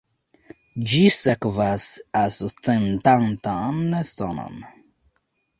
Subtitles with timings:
[0.93, 1.85] Ĝi sekvas
[2.23, 4.59] ascendantan sonon.